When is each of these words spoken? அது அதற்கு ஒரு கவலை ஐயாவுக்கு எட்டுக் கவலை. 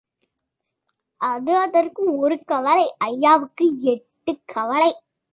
அது 1.21 1.57
அதற்கு 1.57 2.17
ஒரு 2.17 2.43
கவலை 2.43 2.85
ஐயாவுக்கு 2.97 3.65
எட்டுக் 3.83 4.41
கவலை. 4.45 4.89